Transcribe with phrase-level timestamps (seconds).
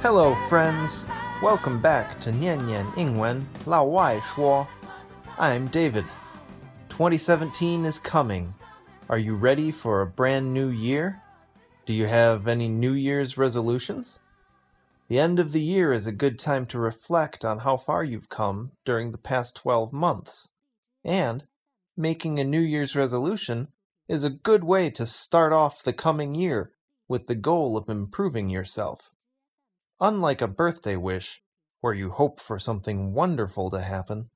[0.00, 1.04] Hello, friends.
[1.42, 4.64] Welcome back to Nian Nian Ying Wen Lao Wai Shuo.
[5.40, 6.04] I'm David.
[6.88, 8.54] 2017 is coming.
[9.08, 11.20] Are you ready for a brand new year?
[11.84, 14.20] Do you have any New Year's resolutions?
[15.08, 18.28] The end of the year is a good time to reflect on how far you've
[18.28, 20.50] come during the past 12 months.
[21.04, 21.44] And
[21.96, 23.66] making a New Year's resolution
[24.06, 26.70] is a good way to start off the coming year
[27.08, 29.10] with the goal of improving yourself.
[30.00, 31.42] Unlike a birthday wish,
[31.80, 34.30] where you hope for something wonderful to happen,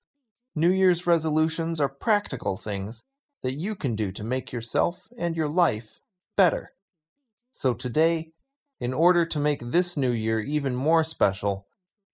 [0.57, 3.05] New Year's resolutions are practical things
[3.43, 6.01] that you can do to make yourself and your life
[6.37, 6.73] better.
[7.53, 8.33] So today,
[8.81, 11.69] in order to make this new year even more special,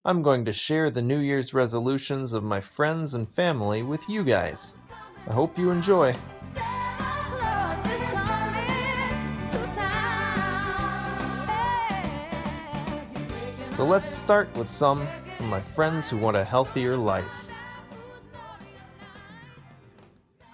[0.04, 4.24] I'm going to share the New Year's resolutions of my friends and family with you
[4.24, 4.74] guys.
[5.26, 6.14] I hope you enjoy.
[13.78, 17.30] So let's start with some from my friends who want a healthier life.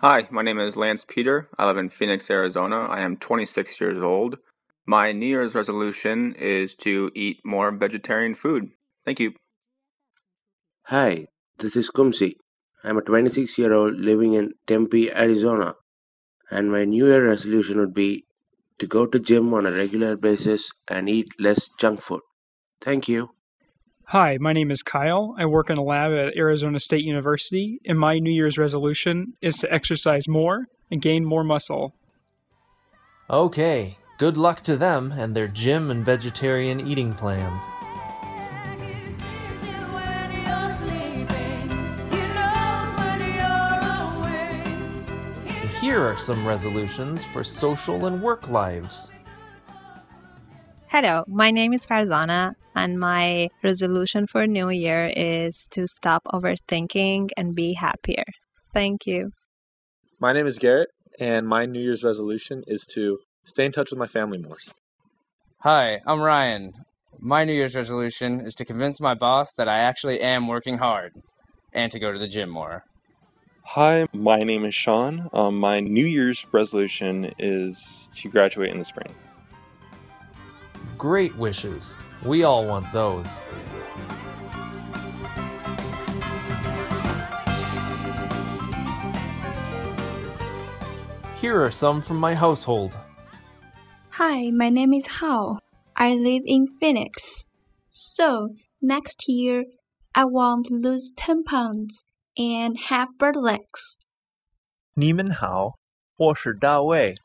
[0.02, 1.48] Hi, my name is Lance Peter.
[1.56, 2.80] I live in Phoenix, Arizona.
[2.80, 4.36] I am 26 years old.
[4.84, 8.72] My New Year's resolution is to eat more vegetarian food.
[9.06, 9.32] Thank you.
[10.88, 11.24] Hi,
[11.56, 12.34] this is Kumsi.
[12.84, 15.76] I'm a 26 year old living in Tempe, Arizona,
[16.50, 18.26] and my New Year resolution would be
[18.78, 22.20] to go to gym on a regular basis and eat less junk food.
[22.84, 23.30] Thank you.
[24.08, 25.34] Hi, my name is Kyle.
[25.38, 29.56] I work in a lab at Arizona State University, and my New Year's resolution is
[29.56, 31.94] to exercise more and gain more muscle.
[33.30, 37.62] Okay, good luck to them and their gym and vegetarian eating plans.
[45.46, 49.10] And here are some resolutions for social and work lives.
[50.88, 57.30] Hello, my name is Farzana, and my resolution for New Year is to stop overthinking
[57.36, 58.24] and be happier.
[58.72, 59.30] Thank you.
[60.20, 63.98] My name is Garrett, and my New Year's resolution is to stay in touch with
[63.98, 64.56] my family more.
[65.58, 66.72] Hi, I'm Ryan.
[67.18, 71.12] My New Year's resolution is to convince my boss that I actually am working hard
[71.72, 72.84] and to go to the gym more.
[73.62, 75.30] Hi, my name is Sean.
[75.32, 79.08] Um, my New Year's resolution is to graduate in the spring.
[80.98, 81.94] Great wishes.
[82.25, 83.27] We all want those.
[91.39, 92.97] Here are some from my household.
[94.11, 95.59] Hi, my name is Hao.
[95.95, 97.45] I live in Phoenix.
[97.87, 98.49] So,
[98.81, 99.63] next year,
[100.13, 102.03] I want to lose 10 pounds
[102.37, 103.99] and have bird legs.
[104.95, 105.75] 你们好，
[106.17, 107.15] 我是大卫.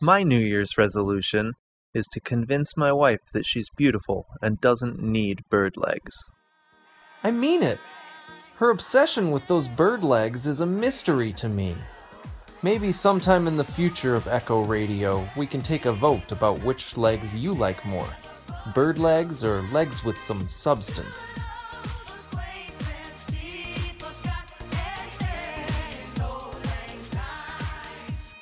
[0.00, 1.52] My New Year's resolution
[1.93, 6.15] is to convince my wife that she's beautiful and doesn't need bird legs.
[7.23, 7.79] I mean it!
[8.55, 11.75] Her obsession with those bird legs is a mystery to me.
[12.63, 16.95] Maybe sometime in the future of Echo Radio, we can take a vote about which
[16.95, 18.07] legs you like more
[18.75, 21.33] bird legs or legs with some substance.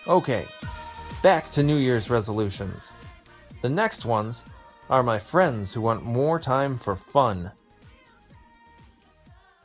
[0.08, 0.48] Okay,
[1.22, 2.94] back to New Year's resolutions.
[3.62, 4.46] The next ones
[4.90, 7.52] are my friends who want more time for fun.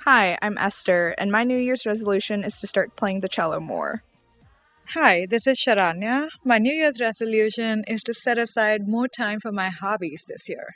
[0.00, 4.02] Hi, I'm Esther, and my New Year's resolution is to start playing the cello more.
[4.88, 6.28] Hi, this is Sharanya.
[6.44, 10.74] My New Year's resolution is to set aside more time for my hobbies this year.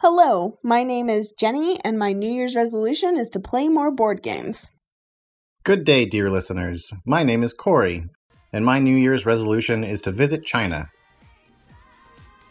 [0.00, 4.22] Hello, my name is Jenny, and my New Year's resolution is to play more board
[4.22, 4.70] games.
[5.64, 6.92] Good day, dear listeners.
[7.04, 8.04] My name is Corey,
[8.52, 10.90] and my New Year's resolution is to visit China.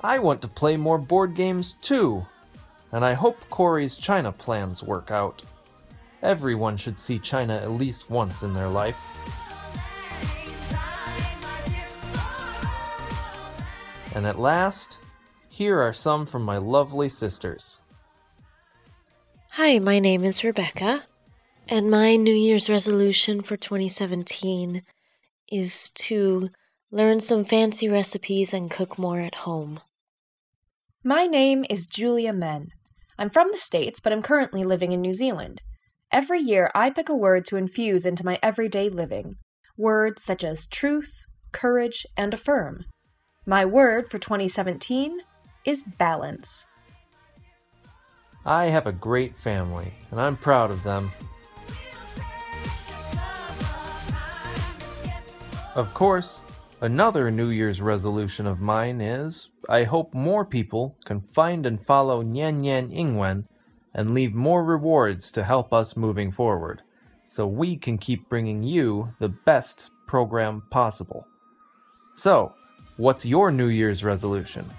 [0.02, 2.26] I want to play more board games too,
[2.92, 5.42] and I hope Corey's China plans work out.
[6.22, 8.98] Everyone should see China at least once in their life.
[14.16, 14.98] And at last,
[15.50, 17.80] here are some from my lovely sisters.
[19.52, 21.02] Hi, my name is Rebecca,
[21.68, 24.84] and my New Year's resolution for 2017
[25.52, 26.50] is to
[26.96, 29.82] learn some fancy recipes and cook more at home.
[31.04, 32.70] My name is Julia Men.
[33.20, 35.60] I'm from the States, but I'm currently living in New Zealand.
[36.10, 39.36] Every year, I pick a word to infuse into my everyday living
[39.78, 42.86] words such as truth, courage, and affirm.
[43.46, 45.20] My word for 2017
[45.66, 46.66] is balance.
[48.46, 51.12] I have a great family, and I'm proud of them.
[55.76, 56.42] Of course,
[56.86, 62.24] another New Year's resolution of mine is I hope more people can find and follow
[62.24, 63.48] Nian Nian Ying Wen
[63.96, 66.84] and leave more rewards to help us moving forward,
[67.24, 71.26] so we can keep bringing you the best program possible.
[72.14, 72.54] So,
[72.98, 74.70] what's your New Year's resolution?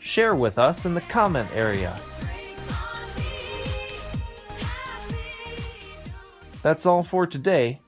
[0.00, 1.98] Share with us in the comment area.
[6.60, 7.80] That's all for today.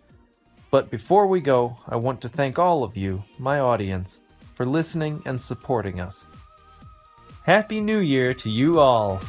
[0.70, 4.22] But before we go, I want to thank all of you, my audience,
[4.54, 6.26] for listening and supporting us.
[7.42, 9.20] Happy New Year to you all!